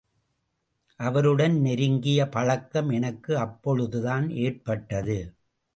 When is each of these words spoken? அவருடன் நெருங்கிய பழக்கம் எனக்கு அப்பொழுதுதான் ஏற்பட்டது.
அவருடன் 0.99 1.59
நெருங்கிய 1.61 2.29
பழக்கம் 2.29 2.89
எனக்கு 2.89 3.37
அப்பொழுதுதான் 3.37 4.29
ஏற்பட்டது. 4.29 5.19